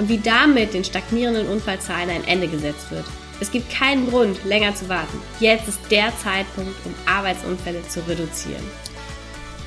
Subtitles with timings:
[0.00, 3.04] und wie damit den stagnierenden Unfallzahlen ein Ende gesetzt wird.
[3.38, 5.18] Es gibt keinen Grund, länger zu warten.
[5.40, 8.62] Jetzt ist der Zeitpunkt, um Arbeitsunfälle zu reduzieren.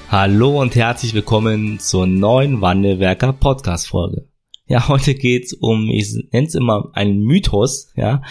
[0.09, 4.27] Hallo und herzlich willkommen zur neuen Wandelwerker Podcast Folge.
[4.65, 8.23] Ja, heute geht's um, ich nenne es immer einen Mythos, ja,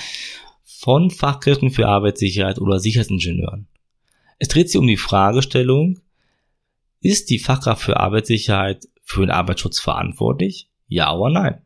[0.65, 3.69] von Fachkräften für Arbeitssicherheit oder Sicherheitsingenieuren.
[4.41, 6.01] Es dreht sich um die Fragestellung,
[7.01, 10.69] ist die Fachkraft für Arbeitssicherheit für den Arbeitsschutz verantwortlich?
[10.89, 11.63] Ja oder nein?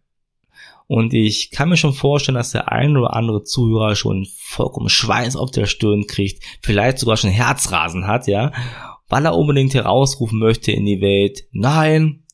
[0.88, 5.34] Und ich kann mir schon vorstellen, dass der ein oder andere Zuhörer schon vollkommen Schweiß
[5.34, 8.52] auf der Stirn kriegt, vielleicht sogar schon Herzrasen hat, ja,
[9.08, 12.24] weil er unbedingt herausrufen möchte in die Welt, nein,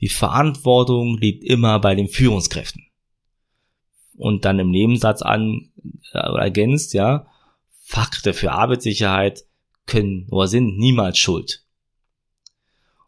[0.00, 2.86] die Verantwortung liegt immer bei den Führungskräften.
[4.16, 5.70] Und dann im Nebensatz an
[6.12, 7.26] äh, ergänzt, ja,
[7.84, 9.44] Fachkräfte für Arbeitssicherheit
[9.86, 11.64] können oder sind niemals schuld.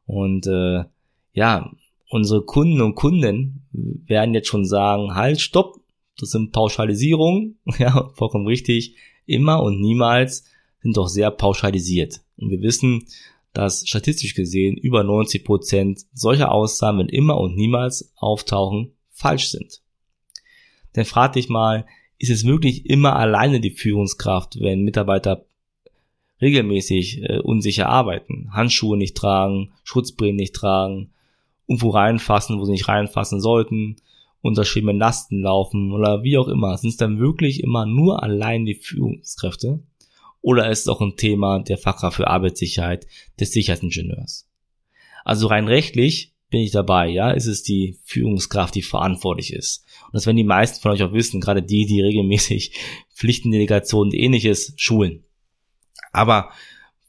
[0.05, 0.85] Und äh,
[1.33, 1.71] ja,
[2.13, 5.81] unsere Kunden und Kunden werden jetzt schon sagen, halt, stopp,
[6.19, 10.45] das sind Pauschalisierungen, ja, vollkommen richtig, immer und niemals
[10.83, 12.21] sind doch sehr pauschalisiert.
[12.37, 13.07] Und wir wissen,
[13.55, 19.81] dass statistisch gesehen über 90 Prozent solcher Aussagen, wenn immer und niemals auftauchen, falsch sind.
[20.95, 21.87] Denn frag dich mal,
[22.19, 25.47] ist es wirklich immer alleine die Führungskraft, wenn Mitarbeiter
[26.43, 31.13] regelmäßig äh, unsicher arbeiten, Handschuhe nicht tragen, Schutzbrillen nicht tragen,
[31.73, 33.97] irgendwo reinfassen, wo sie nicht reinfassen sollten,
[34.43, 36.77] unter Lasten laufen oder wie auch immer.
[36.77, 39.83] Sind es dann wirklich immer nur allein die Führungskräfte?
[40.43, 43.07] Oder ist es auch ein Thema der Fachkraft für Arbeitssicherheit
[43.41, 44.49] des Sicherheitsingenieurs?
[45.25, 49.87] Also rein rechtlich bin ich dabei, ja, ist es die Führungskraft, die verantwortlich ist.
[50.07, 52.75] Und das werden die meisten von euch auch wissen, gerade die, die regelmäßig
[53.15, 55.25] Pflichtendelegationen und ähnliches schulen.
[56.13, 56.51] Aber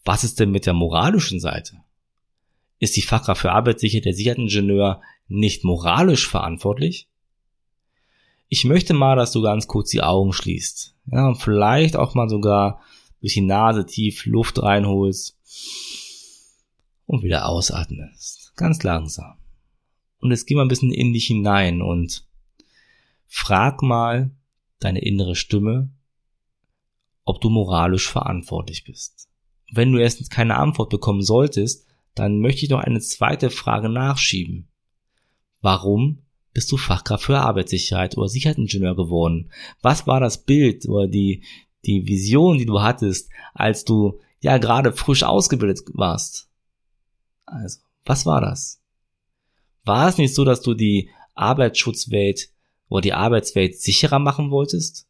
[0.05, 1.82] was ist denn mit der moralischen Seite?
[2.83, 7.07] Ist die Fachkraft für Arbeitssicherheit der Sicherheitsingenieur nicht moralisch verantwortlich?
[8.49, 10.93] Ich möchte mal, dass du ganz kurz die Augen schließt.
[11.05, 12.81] Ja, und vielleicht auch mal sogar
[13.21, 15.39] durch die Nase tief Luft reinholst
[17.05, 18.51] und wieder ausatmest.
[18.57, 19.37] Ganz langsam.
[20.19, 22.27] Und jetzt geh mal ein bisschen in dich hinein und
[23.27, 24.31] frag mal
[24.79, 25.89] deine innere Stimme,
[27.23, 29.29] ob du moralisch verantwortlich bist.
[29.71, 34.67] Wenn du erstens keine Antwort bekommen solltest, dann möchte ich noch eine zweite Frage nachschieben.
[35.61, 36.19] Warum
[36.53, 39.51] bist du Fachkraft für Arbeitssicherheit oder Sicherheitsingenieur geworden?
[39.81, 41.43] Was war das Bild oder die,
[41.85, 46.49] die Vision, die du hattest, als du ja gerade frisch ausgebildet warst?
[47.45, 48.81] Also, was war das?
[49.85, 52.49] War es nicht so, dass du die Arbeitsschutzwelt
[52.87, 55.07] oder die Arbeitswelt sicherer machen wolltest?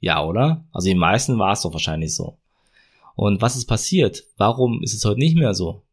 [0.00, 0.66] Ja, oder?
[0.72, 2.38] Also die meisten war es doch wahrscheinlich so.
[3.14, 4.24] Und was ist passiert?
[4.36, 5.85] Warum ist es heute nicht mehr so?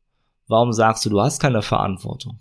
[0.48, 2.40] Warum sagst du, du hast keine Verantwortung?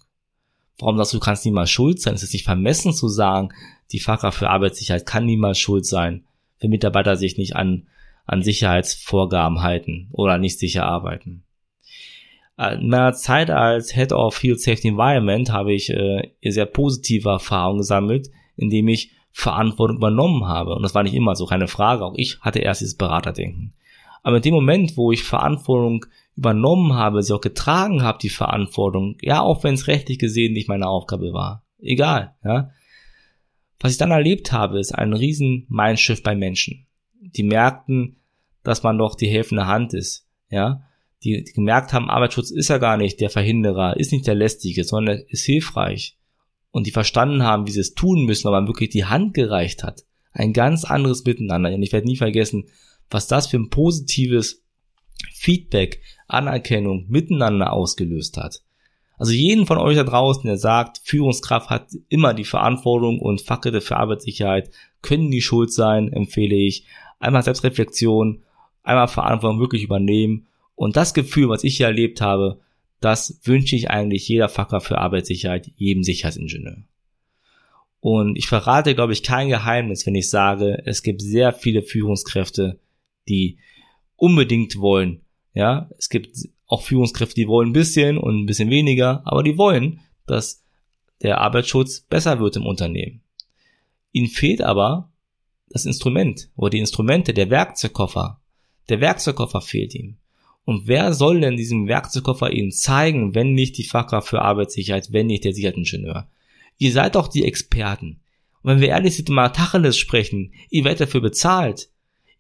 [0.79, 2.15] Warum sagst du, du kannst niemals schuld sein?
[2.15, 3.51] Es ist nicht vermessen zu sagen,
[3.93, 6.25] die Fachkraft für Arbeitssicherheit kann niemals schuld sein,
[6.61, 7.87] wenn Mitarbeiter sich nicht an,
[8.27, 11.45] an Sicherheitsvorgaben halten oder nicht sicher arbeiten.
[12.59, 17.29] Äh, in meiner Zeit als Head of Field Safety Environment habe ich äh, sehr positive
[17.29, 20.75] Erfahrungen gesammelt, indem ich Verantwortung übernommen habe.
[20.75, 22.05] Und das war nicht immer so, keine Frage.
[22.05, 23.73] Auch ich hatte erst dieses Beraterdenken.
[24.23, 26.07] Aber in dem Moment, wo ich Verantwortung
[26.37, 30.69] übernommen habe, sie auch getragen habe, die Verantwortung, ja, auch wenn es rechtlich gesehen nicht
[30.69, 31.65] meine Aufgabe war.
[31.81, 32.71] Egal, ja.
[33.81, 36.87] Was ich dann erlebt habe, ist ein riesen Mindshift bei Menschen.
[37.21, 38.17] Die merkten,
[38.63, 40.83] dass man doch die helfende Hand ist, ja.
[41.25, 44.83] Die, die gemerkt haben, Arbeitsschutz ist ja gar nicht der Verhinderer, ist nicht der Lästige,
[44.83, 46.17] sondern ist hilfreich.
[46.73, 49.85] Und die verstanden haben, wie sie es tun müssen, aber man wirklich die Hand gereicht
[49.85, 50.05] hat.
[50.33, 51.73] Ein ganz anderes Miteinander.
[51.73, 52.65] Und ich werde nie vergessen,
[53.11, 54.62] was das für ein positives
[55.33, 58.63] Feedback, Anerkennung miteinander ausgelöst hat.
[59.19, 63.81] Also jeden von euch da draußen, der sagt, Führungskraft hat immer die Verantwortung und Fachkräfte
[63.81, 64.71] für Arbeitssicherheit
[65.01, 66.87] können die schuld sein, empfehle ich.
[67.21, 68.43] Einmal Selbstreflexion,
[68.83, 70.47] einmal Verantwortung wirklich übernehmen.
[70.75, 72.61] Und das Gefühl, was ich hier erlebt habe,
[73.01, 76.79] das wünsche ich eigentlich jeder Fachkraft für Arbeitssicherheit, jedem Sicherheitsingenieur.
[78.01, 82.81] Und ich verrate, glaube ich, kein Geheimnis, wenn ich sage, es gibt sehr viele Führungskräfte,
[83.29, 83.59] die
[84.17, 85.23] unbedingt wollen.
[85.55, 86.37] Ja, es gibt
[86.67, 90.65] auch Führungskräfte, die wollen ein bisschen und ein bisschen weniger, aber die wollen, dass
[91.21, 93.21] der Arbeitsschutz besser wird im Unternehmen.
[94.13, 95.11] Ihnen fehlt aber
[95.69, 98.41] das Instrument oder die Instrumente, der Werkzeugkoffer.
[98.89, 100.17] Der Werkzeugkoffer fehlt ihm.
[100.65, 105.27] Und wer soll denn diesen Werkzeugkoffer Ihnen zeigen, wenn nicht die Fachkraft für Arbeitssicherheit, wenn
[105.27, 106.29] nicht der Sicherheitsingenieur?
[106.79, 108.21] Ihr seid doch die Experten.
[108.63, 111.89] Und wenn wir ehrlich sind, mal Tacheles sprechen, ihr werdet dafür bezahlt.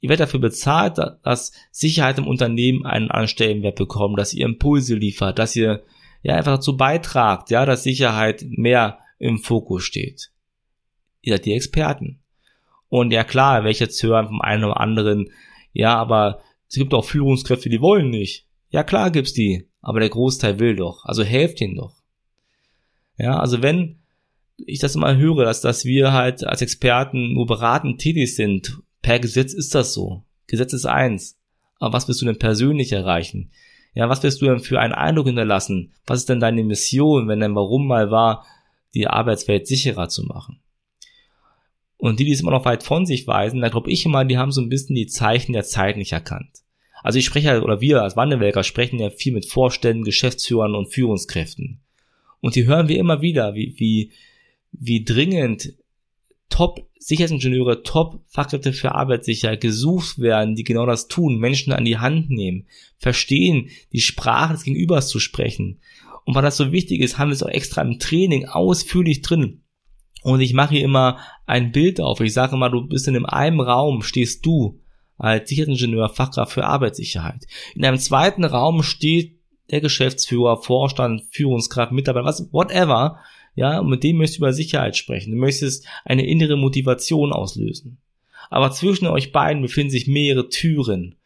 [0.02, 5.38] Ihr werdet dafür bezahlt, dass Sicherheit im Unternehmen einen Anstellenwert bekommt, dass ihr Impulse liefert,
[5.38, 5.84] dass ihr
[6.24, 10.32] ja einfach dazu beitragt, ja, dass Sicherheit mehr im Fokus steht.
[11.20, 12.18] Ihr seid die Experten.
[12.88, 15.30] Und ja klar, welche jetzt hören vom einen oder anderen,
[15.72, 18.48] ja, aber es gibt auch Führungskräfte, die wollen nicht.
[18.70, 21.04] Ja klar gibt's die, aber der Großteil will doch.
[21.04, 22.02] Also helft ihnen doch.
[23.18, 24.00] Ja, also wenn
[24.56, 29.18] ich das immer höre, dass, dass wir halt als Experten nur beratend tätig sind, per
[29.18, 30.22] Gesetz ist das so.
[30.46, 31.38] Gesetz ist eins.
[31.78, 33.50] Aber was willst du denn persönlich erreichen?
[33.94, 35.92] Ja, was willst du denn für einen Eindruck hinterlassen?
[36.06, 38.46] Was ist denn deine Mission, wenn dein Warum mal war,
[38.94, 40.60] die Arbeitswelt sicherer zu machen?
[41.98, 44.38] Und die, die es immer noch weit von sich weisen, da glaube ich immer, die
[44.38, 46.62] haben so ein bisschen die Zeichen der Zeit nicht erkannt.
[47.02, 50.92] Also ich spreche ja, oder wir als Wandelwerker sprechen ja viel mit Vorständen, Geschäftsführern und
[50.92, 51.80] Führungskräften.
[52.40, 54.12] Und die hören wir immer wieder, wie, wie,
[54.72, 55.74] wie dringend
[57.02, 62.66] Top-Sicherheitsingenieure, Top-Fachkräfte für Arbeitssicherheit gesucht werden, die genau das tun, Menschen an die Hand nehmen,
[62.96, 65.80] verstehen, die Sprache des Gegenübers zu sprechen.
[66.24, 69.62] Und weil das so wichtig ist, haben wir es auch extra im Training ausführlich drin.
[70.22, 72.20] Und ich mache hier immer ein Bild auf.
[72.20, 74.78] Ich sage immer, du bist in einem Raum, stehst du
[75.18, 77.46] als Sicherheitsingenieur, Fachkraft für Arbeitssicherheit.
[77.74, 79.40] In einem zweiten Raum steht
[79.72, 83.18] der Geschäftsführer, Vorstand, Führungskraft, Mitarbeiter, was, whatever,
[83.54, 85.32] ja, und mit dem möchtest du über Sicherheit sprechen.
[85.32, 87.98] Du möchtest eine innere Motivation auslösen.
[88.50, 91.16] Aber zwischen euch beiden befinden sich mehrere Türen.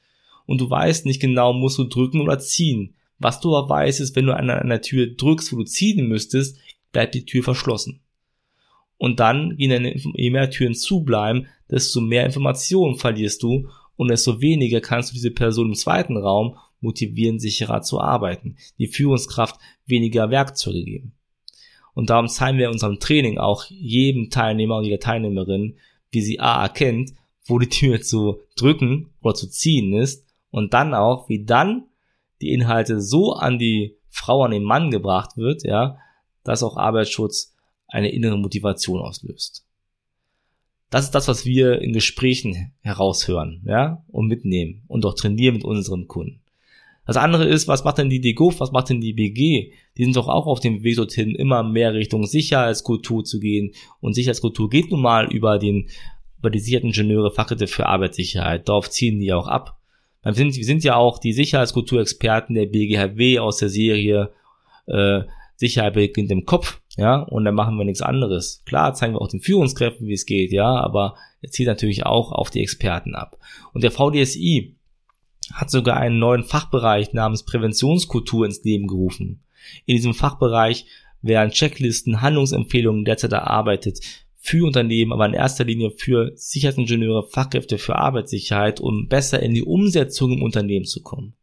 [0.47, 2.95] Und du weißt nicht genau, musst du drücken oder ziehen.
[3.19, 6.59] Was du aber weißt, ist, wenn du an einer Tür drückst, wo du ziehen müsstest,
[6.93, 8.01] bleibt die Tür verschlossen.
[8.99, 15.11] Und dann, je mehr Türen zubleiben, desto mehr Informationen verlierst du und desto weniger kannst
[15.11, 19.57] du diese Person im zweiten Raum motivieren, sicherer zu arbeiten, die Führungskraft
[19.87, 21.13] weniger Werkzeuge geben.
[21.97, 25.79] Und darum zeigen wir in unserem Training auch jedem Teilnehmer und jeder Teilnehmerin,
[26.11, 27.15] wie sie A erkennt,
[27.47, 31.87] wo die Tür zu drücken oder zu ziehen ist und dann auch, wie dann
[32.43, 35.97] die Inhalte so an die Frau, an den Mann gebracht wird, ja,
[36.45, 37.55] dass auch Arbeitsschutz
[37.89, 39.65] eine innere Motivation auslöst.
[40.91, 45.65] Das ist das, was wir in Gesprächen heraushören, ja, und mitnehmen und auch trainieren mit
[45.65, 46.43] unseren Kunden.
[47.07, 49.73] Das andere ist, was macht denn die DGUF, was macht denn die BG?
[49.97, 53.73] Die sind doch auch auf dem Weg dorthin, immer mehr Richtung Sicherheitskultur zu gehen.
[54.01, 55.89] Und Sicherheitskultur geht nun mal über den,
[56.39, 58.69] über die Sicherheitsingenieure, Fachkräfte für Arbeitssicherheit.
[58.69, 59.79] Darauf ziehen die auch ab.
[60.25, 64.33] Wir sind, wir sind ja auch die Sicherheitskulturexperten der BGHW aus der Serie
[64.87, 65.23] äh,
[65.57, 68.63] Sicherheit beginnt im Kopf, ja, und dann machen wir nichts anderes.
[68.67, 72.33] Klar zeigen wir auch den Führungskräften, wie es geht, ja, aber er zieht natürlich auch
[72.33, 73.39] auf die Experten ab.
[73.73, 74.76] Und der VDSI,
[75.53, 79.43] hat sogar einen neuen Fachbereich namens Präventionskultur ins Leben gerufen.
[79.85, 80.87] In diesem Fachbereich
[81.23, 84.01] werden Checklisten, Handlungsempfehlungen derzeit erarbeitet
[84.37, 89.65] für Unternehmen, aber in erster Linie für Sicherheitsingenieure, Fachkräfte für Arbeitssicherheit, um besser in die
[89.65, 91.35] Umsetzung im Unternehmen zu kommen.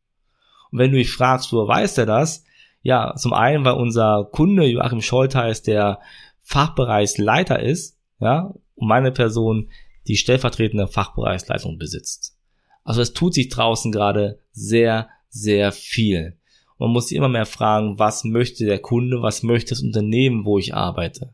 [0.71, 2.45] Und wenn du dich fragst, woher weiß der das?
[2.81, 5.99] Ja, zum einen, weil unser Kunde Joachim Scholtheis der
[6.41, 9.69] Fachbereichsleiter ist, ja, und meine Person
[10.07, 12.37] die stellvertretende Fachbereichsleitung besitzt.
[12.83, 16.35] Also es tut sich draußen gerade sehr, sehr viel.
[16.79, 20.57] Man muss sich immer mehr fragen, was möchte der Kunde, was möchte das Unternehmen, wo
[20.57, 21.33] ich arbeite.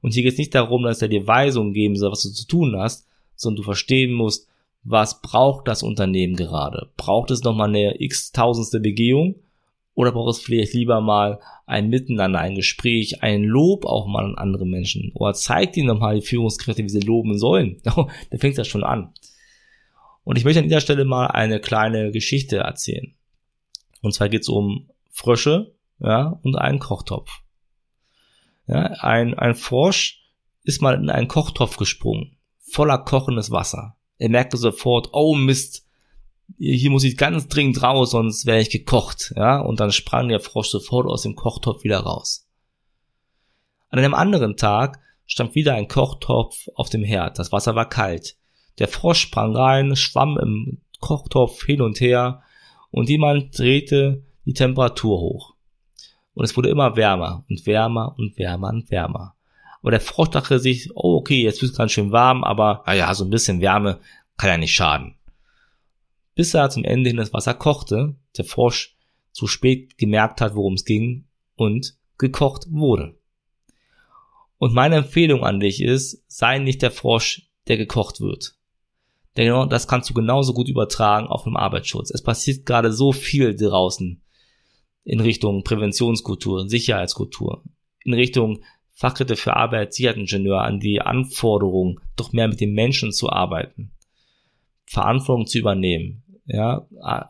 [0.00, 2.46] Und hier geht es nicht darum, dass er dir Weisungen geben soll, was du zu
[2.46, 4.48] tun hast, sondern du verstehen musst,
[4.84, 6.90] was braucht das Unternehmen gerade?
[6.96, 9.34] Braucht es nochmal eine x-tausendste Begehung?
[9.94, 14.36] Oder braucht es vielleicht lieber mal ein Miteinander, ein Gespräch, ein Lob auch mal an
[14.36, 15.10] andere Menschen?
[15.14, 17.80] Oder zeigt ihnen nochmal die Führungskräfte, wie sie loben sollen?
[17.82, 18.06] da
[18.38, 19.12] fängt das schon an.
[20.26, 23.14] Und ich möchte an dieser Stelle mal eine kleine Geschichte erzählen.
[24.02, 27.30] Und zwar geht es um Frösche ja, und einen Kochtopf.
[28.66, 30.24] Ja, ein, ein Frosch
[30.64, 33.94] ist mal in einen Kochtopf gesprungen, voller kochendes Wasser.
[34.18, 35.86] Er merkte sofort, oh Mist,
[36.58, 39.32] hier muss ich ganz dringend raus, sonst wäre ich gekocht.
[39.36, 42.48] Ja, und dann sprang der Frosch sofort aus dem Kochtopf wieder raus.
[43.90, 47.38] An einem anderen Tag stand wieder ein Kochtopf auf dem Herd.
[47.38, 48.36] Das Wasser war kalt.
[48.78, 52.42] Der Frosch sprang rein, schwamm im Kochtopf hin und her
[52.90, 55.54] und jemand drehte die Temperatur hoch.
[56.34, 59.34] Und es wurde immer wärmer und wärmer und wärmer und wärmer.
[59.80, 63.14] Aber der Frosch dachte sich, oh okay, jetzt wird es ganz schön warm, aber naja,
[63.14, 64.00] so ein bisschen Wärme
[64.36, 65.14] kann ja nicht schaden.
[66.34, 68.96] Bis er zum Ende hin das Wasser kochte, der Frosch
[69.32, 73.18] zu spät gemerkt hat, worum es ging und gekocht wurde.
[74.58, 78.55] Und meine Empfehlung an dich ist, sei nicht der Frosch, der gekocht wird.
[79.36, 82.10] Denn genau das kannst du genauso gut übertragen auf dem Arbeitsschutz.
[82.10, 84.22] Es passiert gerade so viel draußen
[85.04, 87.62] in Richtung Präventionskultur, Sicherheitskultur,
[88.04, 88.60] in Richtung
[88.94, 93.92] Fachkräfte für Arbeit, Sicherheitsingenieur, an die Anforderung, doch mehr mit den Menschen zu arbeiten,
[94.86, 96.86] Verantwortung zu übernehmen, ja,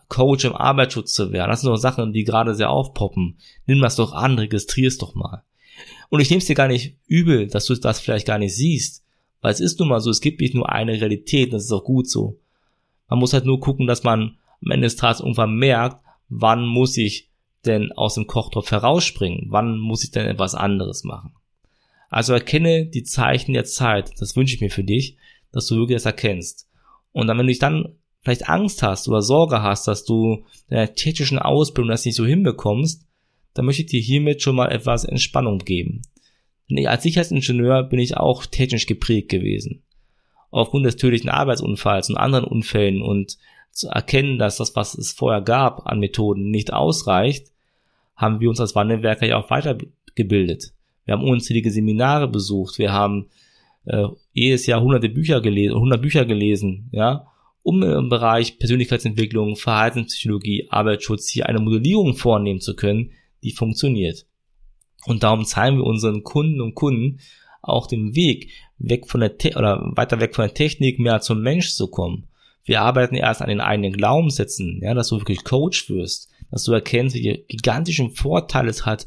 [0.08, 1.50] Coach im Arbeitsschutz zu werden.
[1.50, 3.38] Das sind doch Sachen, die gerade sehr aufpoppen.
[3.66, 5.42] Nimm das doch an, registrier es doch mal.
[6.08, 9.05] Und ich nehme es dir gar nicht übel, dass du das vielleicht gar nicht siehst.
[9.46, 11.84] Weil es ist nun mal so, es gibt nicht nur eine Realität, das ist auch
[11.84, 12.40] gut so.
[13.08, 16.96] Man muss halt nur gucken, dass man am Ende des Tages irgendwann merkt, wann muss
[16.96, 17.30] ich
[17.64, 19.46] denn aus dem Kochtopf herausspringen?
[19.50, 21.32] Wann muss ich denn etwas anderes machen?
[22.10, 24.20] Also erkenne die Zeichen der Zeit.
[24.20, 25.16] Das wünsche ich mir für dich,
[25.52, 26.68] dass du wirklich das erkennst.
[27.12, 31.38] Und dann, wenn du dann vielleicht Angst hast oder Sorge hast, dass du deiner technischen
[31.38, 33.06] Ausbildung das nicht so hinbekommst,
[33.54, 36.02] dann möchte ich dir hiermit schon mal etwas Entspannung geben.
[36.86, 39.82] Als Sicherheitsingenieur bin ich auch technisch geprägt gewesen.
[40.50, 43.36] Aufgrund des tödlichen Arbeitsunfalls und anderen Unfällen und
[43.70, 47.52] zu erkennen, dass das, was es vorher gab an Methoden, nicht ausreicht,
[48.16, 50.72] haben wir uns als Wandelwerker ja auch weitergebildet.
[51.04, 53.28] Wir haben unzählige Seminare besucht, wir haben
[53.84, 57.26] äh, jedes Jahr hunderte Bücher gelesen, hundert Bücher gelesen, ja,
[57.62, 63.10] um im Bereich Persönlichkeitsentwicklung, Verhaltenspsychologie, Arbeitsschutz hier eine Modellierung vornehmen zu können,
[63.42, 64.24] die funktioniert.
[65.06, 67.20] Und darum zeigen wir unseren Kunden und Kunden
[67.62, 71.40] auch den Weg, weg von der Te oder weiter weg von der Technik, mehr zum
[71.40, 72.26] Mensch zu kommen.
[72.64, 76.72] Wir arbeiten erst an den eigenen Glaubenssätzen, ja, dass du wirklich Coach wirst, dass du
[76.72, 79.06] erkennst, wie gigantischen Vorteil es hat,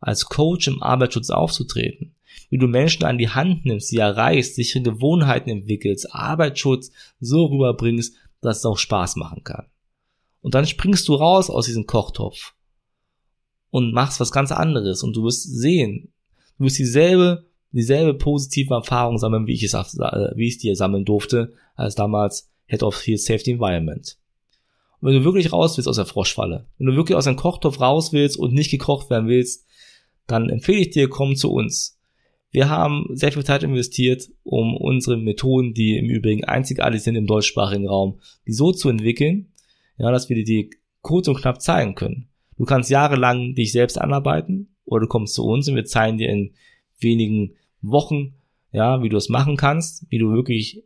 [0.00, 2.14] als Coach im Arbeitsschutz aufzutreten
[2.50, 6.90] wie du Menschen an die Hand nimmst, sie erreichst, sichere Gewohnheiten entwickelst, Arbeitsschutz
[7.20, 9.66] so rüberbringst, dass es auch Spaß machen kann.
[10.40, 12.54] Und dann springst du raus aus diesem Kochtopf
[13.70, 16.12] und machst was ganz anderes und du wirst sehen,
[16.58, 20.76] du wirst dieselbe, dieselbe positive Erfahrung sammeln, wie ich es, äh, wie ich es dir
[20.76, 24.16] sammeln durfte, als damals Head of Field Safety Environment.
[25.00, 27.80] Und wenn du wirklich raus willst aus der Froschfalle, wenn du wirklich aus dem Kochtopf
[27.80, 29.66] raus willst und nicht gekocht werden willst,
[30.26, 31.98] dann empfehle ich dir, komm zu uns.
[32.52, 37.26] Wir haben sehr viel Zeit investiert, um unsere Methoden, die im Übrigen einzigartig sind im
[37.26, 39.52] deutschsprachigen Raum, die so zu entwickeln,
[39.98, 42.29] ja, dass wir dir die kurz und knapp zeigen können.
[42.60, 46.28] Du kannst jahrelang dich selbst anarbeiten oder du kommst zu uns und wir zeigen dir
[46.28, 46.52] in
[46.98, 48.34] wenigen Wochen,
[48.70, 50.84] ja, wie du es machen kannst, wie du wirklich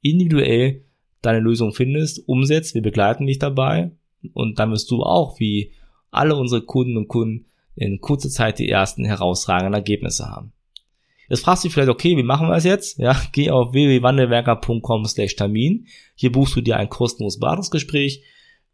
[0.00, 0.86] individuell
[1.20, 2.74] deine Lösung findest, umsetzt.
[2.74, 3.90] Wir begleiten dich dabei
[4.32, 5.72] und dann wirst du auch, wie
[6.10, 7.44] alle unsere Kunden und Kunden,
[7.76, 10.54] in kurzer Zeit die ersten herausragenden Ergebnisse haben.
[11.28, 12.98] Jetzt fragst du dich vielleicht, okay, wie machen wir es jetzt?
[12.98, 15.88] Ja, geh auf www.wandelwerker.com slash Termin.
[16.14, 18.22] Hier buchst du dir ein kostenloses Beratungsgespräch.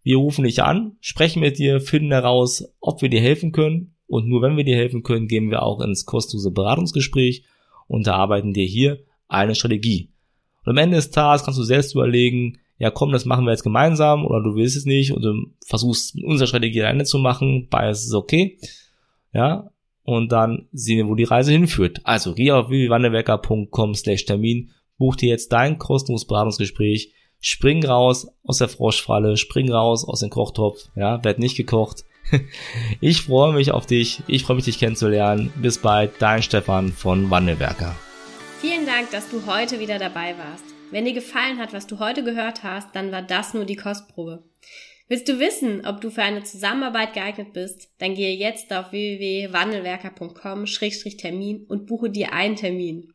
[0.02, 3.94] Wir rufen dich an, sprechen mit dir, finden heraus, ob wir dir helfen können.
[4.06, 7.44] Und nur wenn wir dir helfen können, gehen wir auch ins kostenlose Beratungsgespräch
[7.88, 10.10] und erarbeiten dir hier eine Strategie.
[10.64, 13.64] Und am Ende des Tages kannst du selbst überlegen, ja komm, das machen wir jetzt
[13.64, 18.04] gemeinsam oder du willst es nicht und du versuchst unsere Strategie alleine zu machen, beides
[18.04, 18.58] ist okay.
[19.32, 19.70] Ja,
[20.04, 22.00] und dann sehen wir, wo die Reise hinführt.
[22.04, 28.58] Also geh auf www.wandelwerker.com slash Termin, buch dir jetzt dein kostenloses Beratungsgespräch, spring raus aus
[28.58, 32.04] der Froschfalle, spring raus aus dem Kochtopf, ja, werd nicht gekocht.
[33.00, 35.50] Ich freue mich auf dich, ich freue mich, dich kennenzulernen.
[35.56, 37.96] Bis bald, dein Stefan von Wandelwerker.
[38.60, 40.64] Vielen Dank, dass du heute wieder dabei warst.
[40.90, 44.42] Wenn dir gefallen hat, was du heute gehört hast, dann war das nur die Kostprobe.
[45.06, 47.88] Willst du wissen, ob du für eine Zusammenarbeit geeignet bist?
[47.98, 53.14] Dann gehe jetzt auf www.wandelwerker.com-termin und buche dir einen Termin.